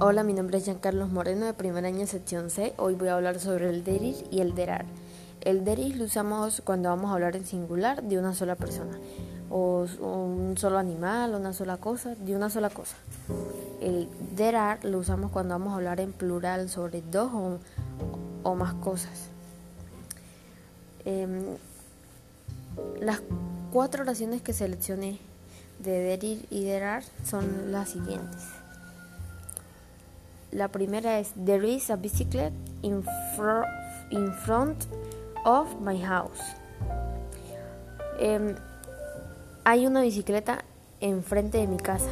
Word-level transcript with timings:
Hola, 0.00 0.22
mi 0.22 0.32
nombre 0.32 0.58
es 0.58 0.64
Giancarlos 0.64 1.10
Moreno 1.10 1.44
de 1.46 1.54
primer 1.54 1.84
año 1.84 2.06
sección 2.06 2.50
C. 2.50 2.72
Hoy 2.76 2.94
voy 2.94 3.08
a 3.08 3.16
hablar 3.16 3.40
sobre 3.40 3.68
el 3.68 3.82
deris 3.82 4.24
y 4.30 4.42
el 4.42 4.54
derar. 4.54 4.84
El 5.40 5.64
deris 5.64 5.96
lo 5.96 6.04
usamos 6.04 6.62
cuando 6.64 6.88
vamos 6.88 7.10
a 7.10 7.14
hablar 7.14 7.34
en 7.34 7.44
singular 7.44 8.04
de 8.04 8.16
una 8.16 8.32
sola 8.32 8.54
persona, 8.54 8.96
o, 9.50 9.88
un 9.98 10.56
solo 10.56 10.78
animal, 10.78 11.34
una 11.34 11.52
sola 11.52 11.78
cosa, 11.78 12.14
de 12.14 12.36
una 12.36 12.48
sola 12.48 12.70
cosa. 12.70 12.94
El 13.80 14.08
derar 14.36 14.84
lo 14.84 14.98
usamos 14.98 15.32
cuando 15.32 15.54
vamos 15.54 15.72
a 15.72 15.76
hablar 15.76 15.98
en 15.98 16.12
plural 16.12 16.68
sobre 16.68 17.02
dos 17.02 17.58
o, 18.44 18.54
más 18.54 18.74
cosas. 18.74 19.30
Em, 21.04 21.56
las 23.00 23.20
cuatro 23.72 24.04
oraciones 24.04 24.42
que 24.42 24.52
seleccioné 24.52 25.18
de 25.80 25.98
derir 25.98 26.46
y 26.50 26.62
derar 26.62 27.02
son 27.24 27.72
las 27.72 27.88
siguientes. 27.88 28.44
La 30.50 30.68
primera 30.68 31.18
es 31.18 31.32
There 31.44 31.68
is 31.68 31.90
a 31.90 31.96
bicycle 31.96 32.50
in, 32.80 33.04
in 34.10 34.32
front 34.32 34.86
of 35.44 35.78
my 35.80 36.02
house. 36.02 36.40
Em, 38.18 38.54
hay 39.64 39.86
una 39.86 40.00
bicicleta 40.00 40.64
enfrente 41.00 41.58
de 41.58 41.66
mi 41.66 41.76
casa. 41.76 42.08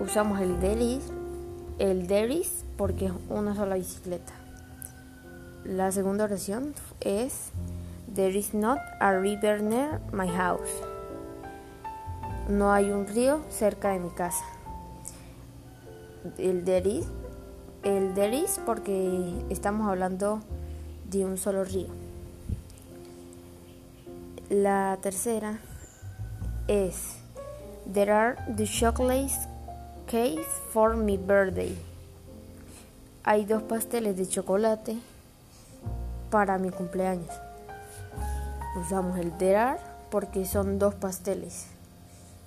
Usamos 0.00 0.40
el 0.40 0.60
there 0.60 0.80
is, 0.80 1.02
el 1.80 2.06
there 2.06 2.32
is 2.32 2.64
porque 2.76 3.06
es 3.06 3.12
una 3.28 3.56
sola 3.56 3.74
bicicleta. 3.74 4.32
La 5.64 5.90
segunda 5.90 6.24
oración 6.24 6.74
es 7.00 7.50
There 8.14 8.38
is 8.38 8.54
not 8.54 8.78
a 9.00 9.18
river 9.18 9.60
near 9.60 10.00
my 10.12 10.28
house. 10.28 10.70
No 12.48 12.72
hay 12.72 12.92
un 12.92 13.08
río 13.08 13.40
cerca 13.50 13.90
de 13.90 13.98
mi 13.98 14.10
casa 14.10 14.44
el 16.38 16.64
deris, 16.64 17.06
el 17.82 18.14
deris 18.14 18.60
porque 18.66 19.44
estamos 19.50 19.88
hablando 19.88 20.40
de 21.10 21.24
un 21.24 21.38
solo 21.38 21.64
río. 21.64 21.88
La 24.48 24.98
tercera 25.00 25.60
es 26.68 27.16
There 27.92 28.12
are 28.12 28.36
the 28.56 28.66
chocolate 28.66 29.32
cakes 30.06 30.46
for 30.72 30.96
my 30.96 31.16
birthday. 31.16 31.76
Hay 33.24 33.44
dos 33.44 33.62
pasteles 33.62 34.16
de 34.16 34.28
chocolate 34.28 34.98
para 36.30 36.58
mi 36.58 36.70
cumpleaños. 36.70 37.30
Usamos 38.80 39.18
el 39.18 39.36
there 39.38 39.56
are 39.56 39.80
porque 40.10 40.46
son 40.46 40.78
dos 40.78 40.94
pasteles. 40.94 41.66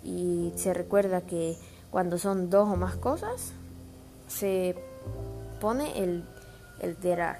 Y 0.03 0.51
se 0.55 0.73
recuerda 0.73 1.21
que 1.21 1.57
cuando 1.91 2.17
son 2.17 2.49
dos 2.49 2.69
o 2.69 2.75
más 2.75 2.95
cosas, 2.95 3.53
se 4.37 4.75
pone 5.59 6.03
el, 6.03 6.23
el 6.79 6.95
there 6.97 7.21
are. 7.21 7.39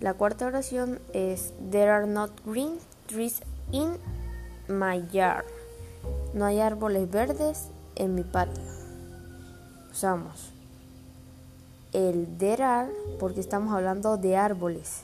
La 0.00 0.14
cuarta 0.14 0.46
oración 0.46 0.98
es 1.12 1.52
There 1.70 1.90
are 1.90 2.06
not 2.06 2.30
green 2.44 2.78
trees 3.06 3.42
in 3.72 3.96
my 4.68 5.06
yard. 5.12 5.44
No 6.34 6.44
hay 6.44 6.60
árboles 6.60 7.10
verdes 7.10 7.68
en 7.96 8.14
mi 8.14 8.22
patio. 8.22 8.62
Usamos 9.90 10.54
el 11.92 12.26
there 12.38 12.62
are 12.64 12.92
porque 13.18 13.40
estamos 13.40 13.72
hablando 13.72 14.16
de 14.16 14.36
árboles. 14.36 15.02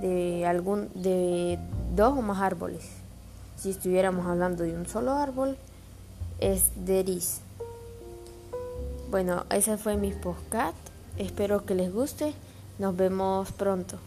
De 0.00 0.44
algún 0.46 0.90
de 0.94 1.58
dos 1.94 2.18
o 2.18 2.22
más 2.22 2.42
árboles. 2.42 2.86
Si 3.56 3.70
estuviéramos 3.70 4.26
hablando 4.26 4.64
de 4.64 4.76
un 4.76 4.86
solo 4.86 5.12
árbol 5.12 5.56
es 6.40 6.70
there 6.84 7.10
is. 7.10 7.40
Bueno, 9.10 9.44
ese 9.50 9.76
fue 9.76 9.96
mi 9.96 10.10
podcast. 10.12 10.76
Espero 11.16 11.64
que 11.64 11.74
les 11.76 11.92
guste. 11.92 12.34
Nos 12.78 12.96
vemos 12.96 13.52
pronto. 13.52 13.98